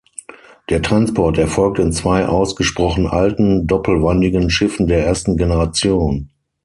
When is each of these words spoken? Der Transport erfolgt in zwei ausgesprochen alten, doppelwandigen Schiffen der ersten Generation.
Der 0.71 0.81
Transport 0.81 1.37
erfolgt 1.37 1.77
in 1.77 1.93
zwei 1.93 2.25
ausgesprochen 2.25 3.05
alten, 3.05 3.67
doppelwandigen 3.67 4.49
Schiffen 4.49 4.87
der 4.87 5.05
ersten 5.05 5.37
Generation. 5.37 6.31